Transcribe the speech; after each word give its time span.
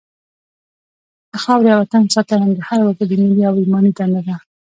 د 1.31 1.33
خاورې 1.43 1.69
او 1.75 1.79
وطن 1.83 2.03
ساتنه 2.15 2.45
د 2.57 2.59
هر 2.69 2.79
وګړي 2.83 3.15
ملي 3.29 3.43
او 3.49 3.55
ایماني 3.61 3.91
دنده 3.97 4.21
ده. 4.27 4.35